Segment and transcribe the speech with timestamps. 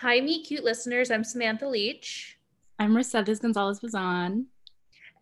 [0.00, 1.10] Hi, meet cute listeners.
[1.10, 2.38] I'm Samantha Leach.
[2.78, 4.46] I'm Mercedes Gonzalez Bazan.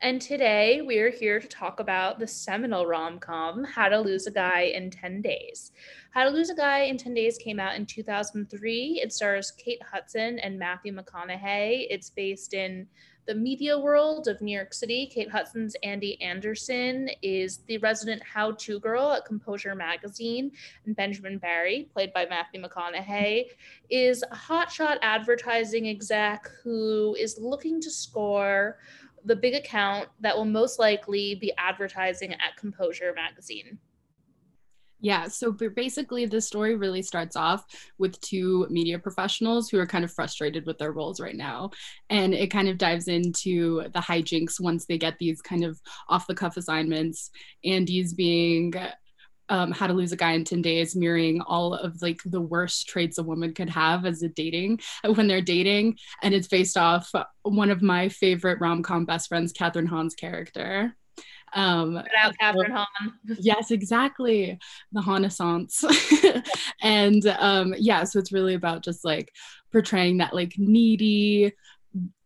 [0.03, 4.27] And today we are here to talk about the seminal rom com, How to Lose
[4.27, 5.73] a Guy in 10 Days.
[6.11, 9.01] How to Lose a Guy in 10 Days came out in 2003.
[9.03, 11.87] It stars Kate Hudson and Matthew McConaughey.
[11.89, 12.87] It's based in
[13.27, 15.11] the media world of New York City.
[15.13, 20.53] Kate Hudson's Andy Anderson is the resident how to girl at Composure Magazine.
[20.87, 23.47] And Benjamin Barry, played by Matthew McConaughey,
[23.91, 28.79] is a hotshot advertising exec who is looking to score
[29.25, 33.79] the big account that will most likely be advertising at Composure magazine.
[35.07, 37.65] Yeah, so basically, the story really starts off
[37.97, 41.71] with two media professionals who are kind of frustrated with their roles right now.
[42.11, 46.27] And it kind of dives into the hijinks once they get these kind of off
[46.27, 47.31] the cuff assignments.
[47.65, 48.75] Andy's being
[49.49, 52.89] um, how to lose a guy in 10 days mirroring all of like the worst
[52.89, 54.81] traits a woman could have as a dating
[55.15, 57.13] when they're dating and it's based off
[57.45, 60.97] one of my favorite rom-com best friends Kathryn Hahn's character
[61.57, 62.87] um out Kathryn Hahn
[63.41, 64.57] yes exactly
[64.93, 65.85] the Renaissance
[66.83, 69.33] and um yeah so it's really about just like
[69.73, 71.53] portraying that like needy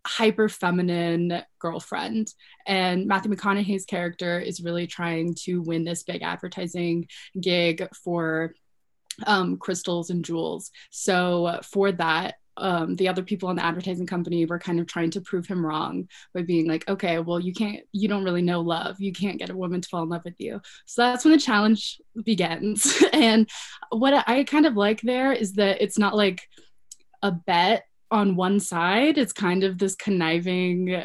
[0.06, 2.32] hyper feminine girlfriend.
[2.66, 7.06] And Matthew McConaughey's character is really trying to win this big advertising
[7.40, 8.54] gig for
[9.26, 10.70] um, crystals and jewels.
[10.90, 15.10] So for that, um, the other people in the advertising company were kind of trying
[15.12, 18.60] to prove him wrong by being like, okay, well, you can't, you don't really know
[18.60, 19.00] love.
[19.00, 20.60] You can't get a woman to fall in love with you.
[20.86, 23.02] So that's when the challenge begins.
[23.12, 23.48] and
[23.90, 26.42] what I kind of like there is that it's not like
[27.22, 31.04] a bet on one side, it's kind of this conniving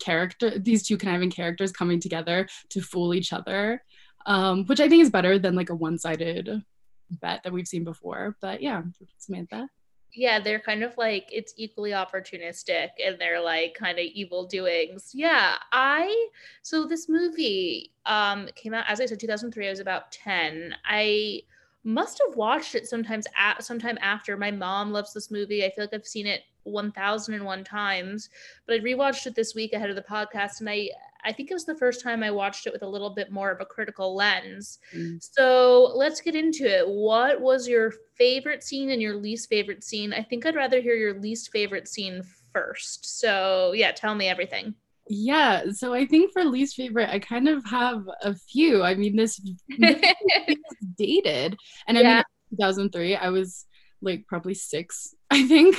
[0.00, 3.82] character, these two conniving characters coming together to fool each other,
[4.26, 6.62] um, which I think is better than like a one sided
[7.10, 8.36] bet that we've seen before.
[8.40, 8.82] But yeah,
[9.18, 9.68] Samantha.
[10.14, 15.10] Yeah, they're kind of like it's equally opportunistic and they're like kind of evil doings.
[15.14, 16.28] Yeah, I
[16.62, 20.74] so this movie um came out as I said 2003 I was about 10.
[20.84, 21.42] I
[21.84, 24.36] must have watched it sometimes at sometime after.
[24.36, 25.64] My mom loves this movie.
[25.64, 28.30] I feel like I've seen it 1001 times,
[28.66, 30.90] but I rewatched it this week ahead of the podcast and I
[31.28, 33.50] I think it was the first time I watched it with a little bit more
[33.50, 34.78] of a critical lens.
[34.96, 35.18] Mm.
[35.20, 36.88] So, let's get into it.
[36.88, 40.12] What was your favorite scene and your least favorite scene?
[40.12, 42.22] I think I'd rather hear your least favorite scene
[42.52, 43.20] first.
[43.20, 44.74] So, yeah, tell me everything.
[45.10, 48.82] Yeah, so I think for least favorite, I kind of have a few.
[48.82, 49.40] I mean, this,
[49.78, 50.58] this
[50.96, 51.56] dated,
[51.86, 53.66] and I mean, 2003, I was
[54.00, 55.76] like probably six, I think.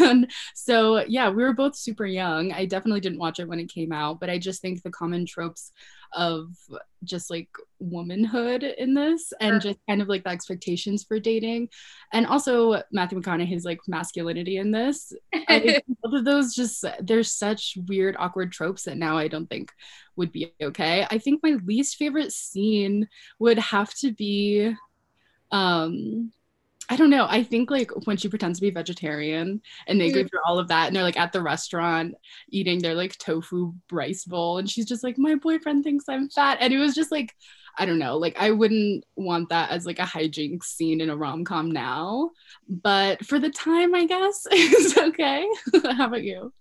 [0.00, 2.52] and so, yeah, we were both super young.
[2.52, 5.26] I definitely didn't watch it when it came out, but I just think the common
[5.26, 5.72] tropes
[6.12, 6.54] of
[7.02, 7.48] just like
[7.80, 11.68] womanhood in this and just kind of like the expectations for dating.
[12.12, 15.12] And also Matthew McConaughey's like masculinity in this.
[15.48, 19.72] both of those just, there's such weird, awkward tropes that now I don't think
[20.14, 21.06] would be okay.
[21.10, 23.08] I think my least favorite scene
[23.40, 24.74] would have to be
[25.50, 26.32] um
[26.92, 27.26] I don't know.
[27.26, 30.28] I think like when she pretends to be vegetarian and they go mm.
[30.28, 32.16] through all of that and they're like at the restaurant
[32.50, 36.58] eating their like tofu rice bowl and she's just like, my boyfriend thinks I'm fat.
[36.60, 37.34] And it was just like,
[37.78, 41.16] I don't know, like I wouldn't want that as like a hijinks scene in a
[41.16, 42.32] rom com now.
[42.68, 45.48] But for the time, I guess it's okay.
[45.96, 46.52] How about you?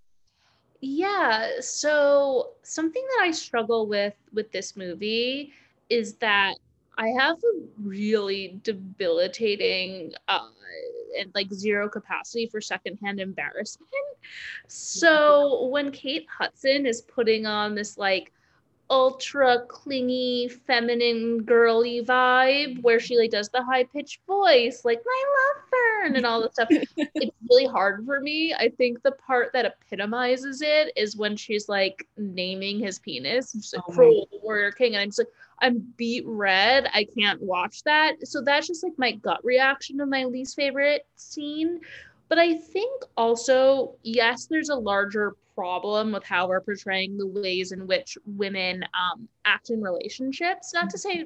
[0.79, 1.59] Yeah.
[1.59, 5.51] So something that I struggle with with this movie
[5.89, 6.55] is that
[6.97, 10.47] I have a really debilitating uh,
[11.19, 13.89] and like zero capacity for secondhand embarrassment.
[14.67, 18.31] So when Kate Hudson is putting on this like
[18.89, 25.23] ultra clingy, feminine, girly vibe where she like does the high pitched voice, like my
[25.37, 26.67] love burn and all this stuff.
[26.97, 28.53] it's really hard for me.
[28.53, 33.75] I think the part that epitomizes it is when she's like naming his penis, just
[33.75, 35.29] like oh cruel warrior king, and I'm just like,
[35.61, 36.89] I'm beet red.
[36.93, 38.27] I can't watch that.
[38.27, 41.79] So that's just like my gut reaction to my least favorite scene.
[42.29, 47.71] But I think also, yes, there's a larger problem with how we're portraying the ways
[47.71, 50.73] in which women um, act in relationships.
[50.73, 51.25] Not to say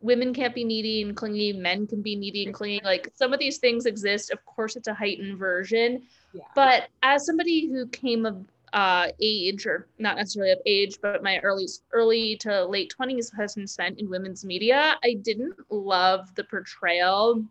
[0.00, 2.80] women can't be needy and clingy, men can be needy and clingy.
[2.84, 4.30] Like some of these things exist.
[4.30, 6.02] Of course, it's a heightened version.
[6.32, 6.42] Yeah.
[6.54, 11.38] But as somebody who came of uh, age, or not necessarily of age, but my
[11.38, 14.96] early early to late twenties has been spent in women's media.
[15.02, 17.44] I didn't love the portrayal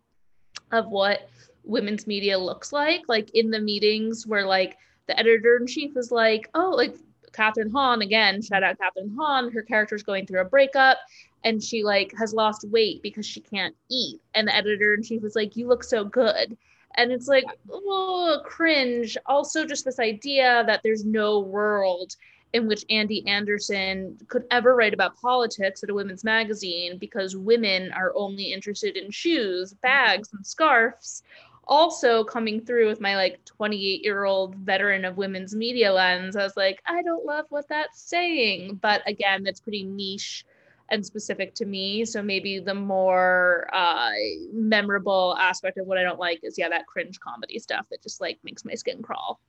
[0.72, 1.30] of what
[1.64, 3.04] women's media looks like.
[3.08, 4.78] Like in the meetings where like
[5.08, 6.96] the editor in chief is like, oh, like
[7.32, 9.52] Kathryn Hahn again, shout out Kathryn Hahn.
[9.52, 10.98] Her character's going through a breakup
[11.44, 14.22] and she like has lost weight because she can't eat.
[14.34, 16.58] And the editor in chief was like, you look so good
[16.96, 19.18] And it's like, oh, cringe.
[19.26, 22.16] Also, just this idea that there's no world
[22.54, 27.92] in which Andy Anderson could ever write about politics at a women's magazine because women
[27.92, 31.24] are only interested in shoes, bags, and scarves.
[31.68, 36.44] Also, coming through with my like 28 year old veteran of women's media lens, I
[36.44, 38.80] was like, I don't love what that's saying.
[38.82, 40.46] But again, that's pretty niche
[40.92, 42.06] and specific to me.
[42.06, 44.12] So maybe the more uh,
[44.54, 48.22] memorable aspect of what I don't like is, yeah, that cringe comedy stuff that just
[48.22, 49.40] like makes my skin crawl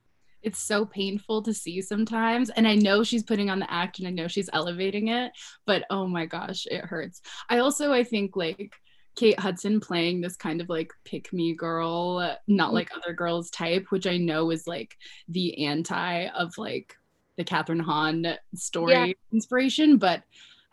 [0.43, 4.07] it's so painful to see sometimes and i know she's putting on the act and
[4.07, 5.31] i know she's elevating it
[5.65, 8.73] but oh my gosh it hurts i also i think like
[9.15, 13.87] kate hudson playing this kind of like pick me girl not like other girls type
[13.89, 14.95] which i know is like
[15.27, 16.95] the anti of like
[17.37, 19.13] the Kathryn hahn story yeah.
[19.31, 20.23] inspiration but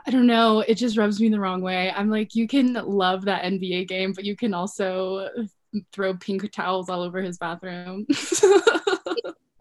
[0.07, 0.61] I don't know.
[0.61, 1.91] It just rubs me the wrong way.
[1.91, 5.29] I'm like, you can love that NBA game, but you can also
[5.93, 8.07] throw pink towels all over his bathroom.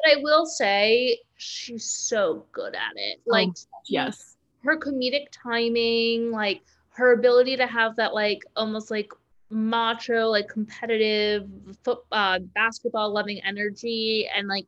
[0.03, 3.21] But I will say she's so good at it.
[3.27, 4.35] Oh, like oh, yes.
[4.63, 9.11] Her comedic timing, like her ability to have that like almost like
[9.49, 11.47] macho, like competitive
[11.83, 14.65] foot uh, basketball loving energy and like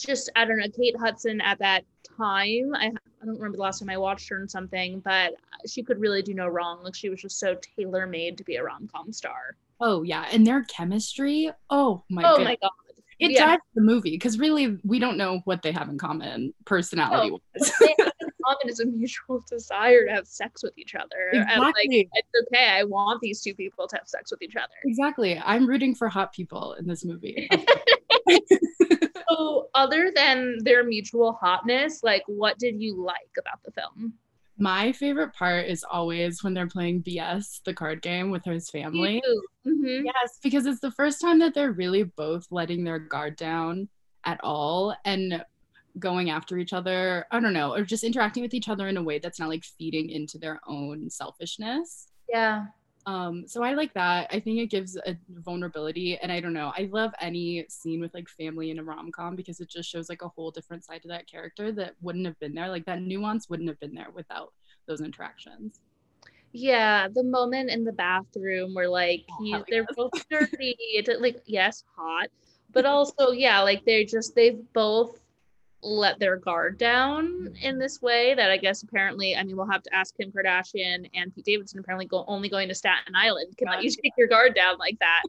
[0.00, 1.84] just I don't know, Kate Hudson at that
[2.16, 2.74] time.
[2.74, 2.86] I
[3.22, 5.34] I don't remember the last time I watched her in something, but
[5.66, 6.82] she could really do no wrong.
[6.82, 9.56] Like she was just so tailor made to be a rom com star.
[9.80, 11.50] Oh yeah, and their chemistry.
[11.70, 12.22] Oh my.
[12.24, 12.58] Oh goodness.
[12.62, 12.70] my god
[13.18, 13.44] it yeah.
[13.44, 17.40] drives the movie because really we don't know what they have in common personality no,
[17.54, 17.72] wise.
[17.80, 18.10] Oh,
[18.44, 21.30] common is a mutual desire to have sex with each other.
[21.32, 21.54] Exactly.
[21.54, 22.68] And like it's okay.
[22.70, 24.74] I want these two people to have sex with each other.
[24.84, 25.40] Exactly.
[25.44, 27.48] I'm rooting for hot people in this movie.
[29.36, 34.14] so other than their mutual hotness, like what did you like about the film?
[34.56, 39.20] My favorite part is always when they're playing BS, the card game with his family.
[39.66, 40.06] Mm-hmm.
[40.06, 43.88] Yes, because it's the first time that they're really both letting their guard down
[44.24, 45.44] at all and
[45.98, 47.26] going after each other.
[47.32, 49.64] I don't know, or just interacting with each other in a way that's not like
[49.64, 52.06] feeding into their own selfishness.
[52.28, 52.66] Yeah.
[53.06, 54.28] Um, so I like that.
[54.30, 56.72] I think it gives a vulnerability, and I don't know.
[56.76, 60.08] I love any scene with like family in a rom com because it just shows
[60.08, 62.68] like a whole different side to that character that wouldn't have been there.
[62.68, 64.52] Like that nuance wouldn't have been there without
[64.86, 65.80] those interactions.
[66.52, 69.96] Yeah, the moment in the bathroom where like oh, he, they're yes.
[69.96, 72.28] both dirty, like yes, hot,
[72.72, 75.20] but also yeah, like they're just they've both
[75.84, 79.82] let their guard down in this way that I guess apparently, I mean, we'll have
[79.82, 83.56] to ask Kim Kardashian and Pete Davidson apparently go only going to Staten Island.
[83.56, 85.22] Cannot you take your guard down like that?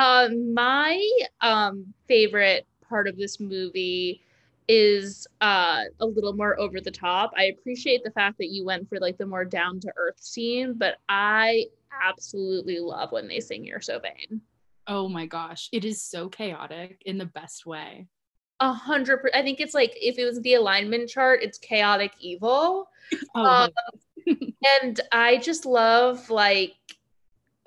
[0.00, 1.00] um, my
[1.42, 4.22] um, favorite part of this movie
[4.68, 7.32] is uh, a little more over the top.
[7.36, 10.74] I appreciate the fact that you went for like the more down to earth scene,
[10.76, 11.66] but I
[12.02, 14.40] absolutely love when they sing You're So Vain.
[14.86, 15.68] Oh my gosh.
[15.72, 18.08] It is so chaotic in the best way
[18.60, 19.36] a hundred percent.
[19.36, 22.88] I think it's like if it was the alignment chart, it's chaotic evil.
[23.34, 23.44] Oh.
[23.44, 23.70] Um,
[24.82, 26.74] and I just love like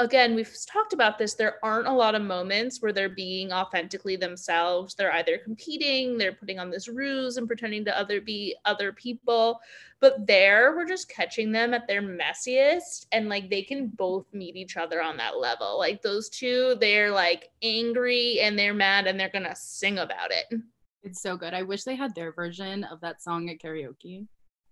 [0.01, 1.35] again, we've talked about this.
[1.35, 4.95] There aren't a lot of moments where they're being authentically themselves.
[4.95, 9.59] They're either competing, they're putting on this ruse and pretending to other be other people.
[9.99, 14.55] But there, we're just catching them at their messiest, and like they can both meet
[14.55, 15.77] each other on that level.
[15.77, 20.59] Like those two, they're like angry and they're mad and they're gonna sing about it.
[21.03, 21.53] It's so good.
[21.53, 24.27] I wish they had their version of that song at karaoke.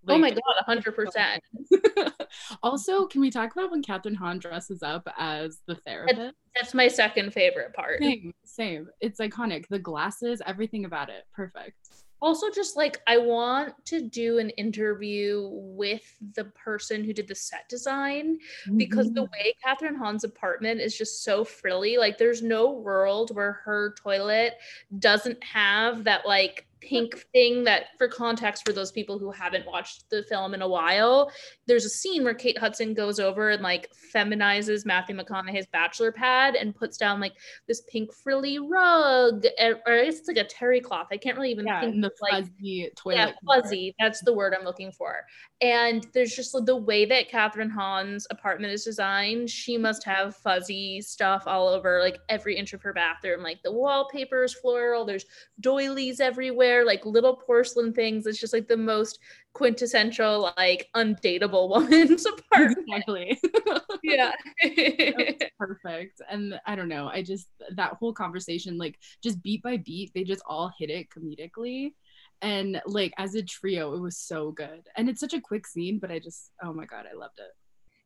[0.06, 1.44] Like, oh my god, hundred percent.
[2.62, 6.36] Also, can we talk about when Kathryn Hahn dresses up as the therapist?
[6.56, 8.02] That's my second favorite part.
[8.02, 8.88] Same, same.
[9.02, 9.68] It's iconic.
[9.68, 11.90] The glasses, everything about it, perfect
[12.22, 17.36] also just like I want to do an interview with the person who did the
[17.36, 18.78] set design mm-hmm.
[18.78, 19.32] because the mm-hmm.
[19.32, 21.98] way kathryn Hahn's apartment is just so frilly.
[21.98, 24.58] Like there's no world where her toilet
[25.00, 30.10] doesn't have that like pink thing that for context for those people who haven't watched
[30.10, 31.32] the film in a while
[31.68, 36.56] there's a scene where kate hudson goes over and like feminizes matthew mcconaughey's bachelor pad
[36.56, 37.34] and puts down like
[37.68, 41.08] this pink frilly rug eh, or it's like a terry cloth.
[41.12, 43.96] I can't really even yeah, think the like fuzzy toilet yeah fuzzy.
[44.00, 45.26] That's the word i'm looking for.
[45.62, 49.50] And there's just the way that kathryn hahn's apartment is designed.
[49.50, 53.72] She must have fuzzy stuff all over like every inch of her bathroom like the
[53.72, 55.06] wallpaper is floral.
[55.06, 55.26] There's
[55.60, 58.26] doilies everywhere like little porcelain things.
[58.26, 59.20] It's just like the most
[59.54, 62.88] quintessential, like undateable woman's apartment.
[62.88, 63.40] Exactly.
[64.04, 64.32] yeah.
[65.60, 66.22] perfect.
[66.30, 67.08] And I don't know.
[67.08, 71.08] I just that whole conversation, like just beat by beat, they just all hit it
[71.10, 71.94] comedically.
[72.42, 74.88] And like as a trio, it was so good.
[74.96, 77.52] And it's such a quick scene, but I just oh my god, I loved it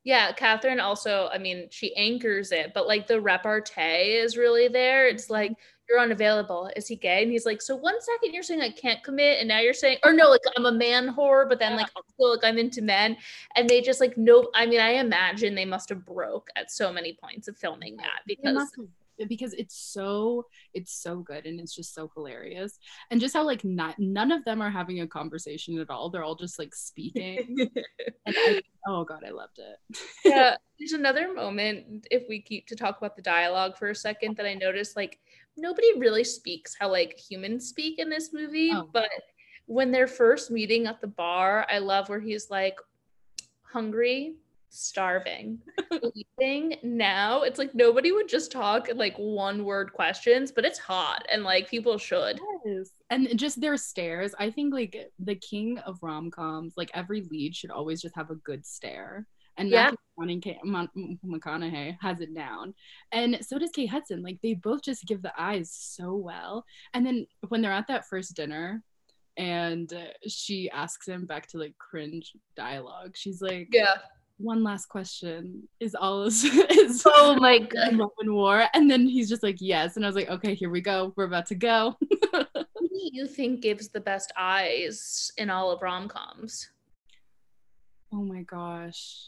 [0.04, 5.08] Yeah, Kathryn also, I mean, she anchors it, but like the repartee is really there.
[5.08, 5.52] It's like,
[5.88, 6.70] you're unavailable.
[6.76, 7.22] Is he gay?
[7.22, 9.98] And he's like, so one second you're saying I can't commit, and now you're saying,
[10.04, 13.16] or no, like I'm a man whore, but then like also like I'm into men,
[13.56, 14.48] and they just like no.
[14.54, 18.20] I mean, I imagine they must have broke at so many points of filming that
[18.26, 18.72] because
[19.28, 22.78] because it's so it's so good and it's just so hilarious.
[23.10, 26.10] And just how like not none of them are having a conversation at all.
[26.10, 27.70] They're all just like speaking.
[28.26, 29.98] And I, oh god i loved it.
[30.24, 34.36] Yeah there's another moment if we keep to talk about the dialogue for a second
[34.36, 35.18] that i noticed like
[35.56, 38.88] nobody really speaks how like humans speak in this movie oh.
[38.92, 39.08] but
[39.66, 42.76] when they're first meeting at the bar i love where he's like
[43.62, 44.34] hungry
[44.74, 45.58] starving
[46.14, 51.24] eating now it's like nobody would just talk like one word questions but it's hot
[51.30, 52.90] and like people should yes.
[53.10, 57.70] and just their stares i think like the king of rom-coms like every lead should
[57.70, 59.26] always just have a good stare
[59.56, 59.90] and yeah.
[60.18, 62.74] McConaughey has it down,
[63.12, 64.22] and so does Kate Hudson.
[64.22, 66.64] Like they both just give the eyes so well.
[66.92, 68.82] And then when they're at that first dinner,
[69.36, 69.92] and
[70.26, 73.94] she asks him back to like cringe dialogue, she's like, "Yeah,
[74.38, 75.68] one last question.
[75.80, 77.98] Is all is, is oh my god.
[78.20, 78.64] in war?
[78.74, 79.96] And then he's just like yes.
[79.96, 81.12] And i was like okay here we go.
[81.16, 81.96] We're about to go.
[82.32, 86.70] Who do you think gives the best eyes in all of rom-coms?
[88.12, 89.26] Oh my gosh.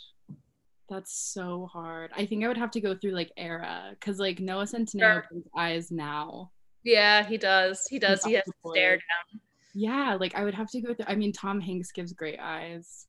[0.88, 2.12] That's so hard.
[2.16, 5.26] I think i would have to go through like era because like noah centineo sure.
[5.56, 6.50] eyes now.
[6.84, 7.86] Yeah he does.
[7.88, 8.24] He does.
[8.24, 9.40] He has to stare down.
[9.74, 13.06] Yeah like i would have to go through i mean tom hanks gives great eyes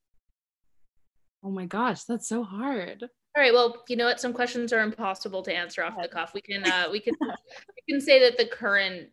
[1.44, 3.04] Oh my gosh, that's so hard.
[3.38, 3.54] All right.
[3.54, 4.20] Well, you know what?
[4.20, 6.32] Some questions are impossible to answer off the cuff.
[6.34, 9.10] We can uh, we can we can say that the current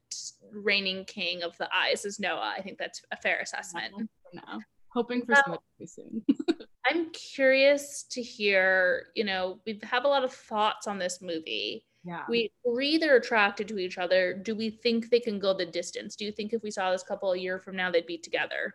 [0.50, 2.54] reigning king of the eyes is Noah.
[2.56, 3.92] I think that's a fair assessment.
[4.32, 6.24] No, hoping for well, soon.
[6.86, 9.08] I'm curious to hear.
[9.14, 11.84] You know, we have a lot of thoughts on this movie.
[12.02, 12.22] Yeah.
[12.26, 14.32] We agree they're attracted to each other.
[14.32, 16.16] Do we think they can go the distance?
[16.16, 18.74] Do you think if we saw this couple a year from now, they'd be together?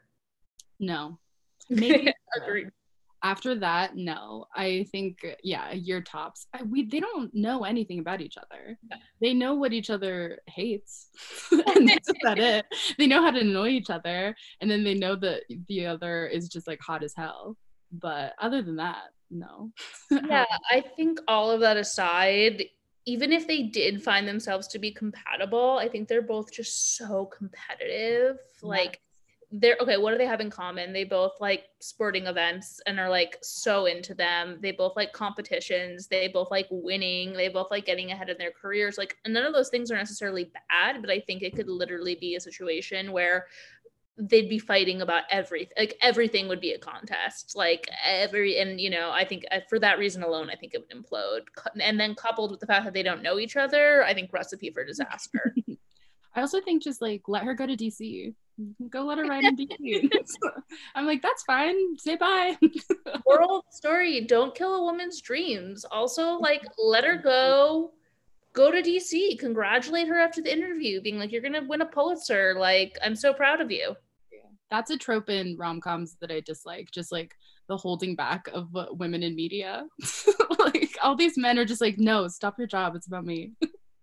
[0.79, 1.17] No.
[1.69, 2.13] Maybe.
[2.37, 2.69] Agreed
[3.23, 4.45] after that no.
[4.55, 8.77] I think yeah year tops I, we they don't know anything about each other.
[9.21, 11.09] They know what each other hates.
[11.51, 12.65] And that's about it.
[12.97, 16.47] They know how to annoy each other and then they know that the other is
[16.49, 17.57] just like hot as hell.
[17.91, 19.71] But other than that no.
[20.11, 22.63] Yeah i think all of that aside
[23.05, 27.25] even if they did find themselves to be compatible i think they're both just so
[27.25, 28.37] competitive.
[28.61, 28.69] Yeah.
[28.69, 29.01] like
[29.51, 30.93] they're okay what do they have in common?
[30.93, 34.59] They both like sporting events and are like so into them.
[34.61, 36.07] They both like competitions.
[36.07, 37.33] They both like winning.
[37.33, 38.97] They both like getting ahead in their careers.
[38.97, 42.35] Like none of those things are necessarily bad but i think it could literally be
[42.35, 43.47] a situation where
[44.17, 47.53] they'd be fighting about everything like everything would be a contest.
[47.55, 50.81] Like every and you know i think uh, for that reason alone i think it
[50.81, 51.41] would implode.
[51.81, 54.69] And then coupled with the fact that they don't know each other i think recipe
[54.71, 55.55] for disaster
[56.39, 58.87] i also think just like let her go to dc mm-hmm.
[58.87, 60.09] go let her ride in DC.
[60.95, 61.97] I'm like, that's fine.
[61.97, 62.57] Say bye.
[63.27, 65.85] Moral story: Don't kill a woman's dreams.
[65.91, 67.91] Also, like, let her go.
[68.53, 69.37] Go to DC.
[69.39, 72.55] Congratulate her after the interview, being like, "You're gonna win a Pulitzer.
[72.57, 73.95] Like, I'm so proud of you."
[74.71, 76.89] That's a trope in rom coms that I dislike.
[76.91, 77.35] Just like
[77.67, 79.85] the holding back of women in media.
[80.59, 82.95] like all these men are just like, "No, stop your job.
[82.95, 83.51] It's about me."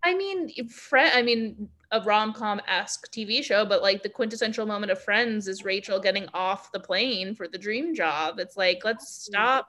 [0.07, 1.11] I mean, friend.
[1.13, 5.49] I mean, a rom com esque TV show, but like the quintessential moment of Friends
[5.49, 8.39] is Rachel getting off the plane for the dream job.
[8.39, 9.33] It's like, let's mm-hmm.
[9.33, 9.67] stop.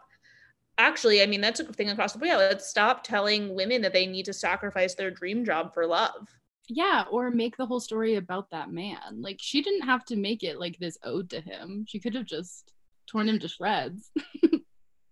[0.79, 2.29] Actually, I mean, that's a thing across the board.
[2.29, 6.29] Yeah, let's stop telling women that they need to sacrifice their dream job for love.
[6.69, 9.21] Yeah, or make the whole story about that man.
[9.21, 11.85] Like, she didn't have to make it like this ode to him.
[11.89, 12.73] She could have just
[13.09, 14.13] torn him to shreds.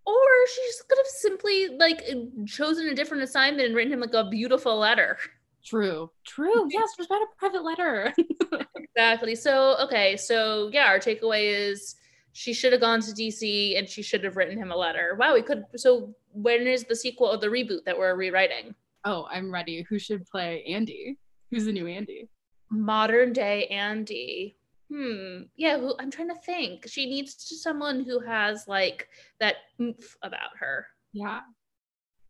[0.06, 2.14] or she just could have simply like eh,
[2.46, 5.18] chosen a different assignment and written him like a beautiful letter.
[5.64, 6.10] True.
[6.24, 6.68] True.
[6.70, 8.14] Yes, just write a private letter.
[8.76, 9.34] exactly.
[9.34, 11.96] So okay, so yeah, our takeaway is
[12.32, 15.16] she should have gone to DC and she should have written him a letter.
[15.18, 18.74] Wow, we could so when is the sequel or the reboot that we're rewriting?
[19.04, 19.82] Oh, I'm ready.
[19.88, 21.18] Who should play Andy?
[21.50, 22.28] Who's the new Andy?
[22.70, 24.56] Modern day Andy.
[24.92, 25.42] Hmm.
[25.56, 26.86] Yeah, who I'm trying to think.
[26.88, 29.08] She needs to someone who has like
[29.40, 30.86] that oomph about her.
[31.12, 31.40] Yeah.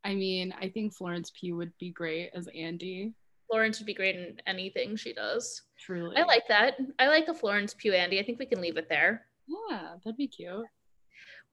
[0.04, 3.12] I mean, I think Florence Pugh would be great as Andy.
[3.50, 5.62] Florence would be great in anything she does.
[5.78, 6.16] Truly.
[6.16, 6.76] I like that.
[6.98, 8.18] I like a Florence Pugh Andy.
[8.18, 9.26] I think we can leave it there.
[9.48, 10.64] Yeah, that'd be cute.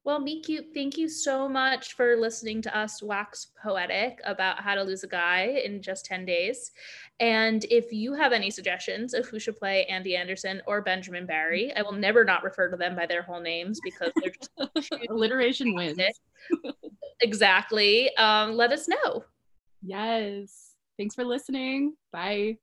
[0.05, 4.75] Well, meet cute, thank you so much for listening to us wax poetic about how
[4.75, 6.71] to lose a guy in just 10 days.
[7.21, 11.73] And if you have any suggestions of who should play Andy Anderson or Benjamin Barry,
[11.73, 15.73] I will never not refer to them by their whole names because they're just alliteration
[15.73, 15.97] wins.
[17.21, 19.23] exactly, um, let us know.
[19.81, 20.71] Yes.
[20.97, 21.95] Thanks for listening.
[22.11, 22.57] Bye.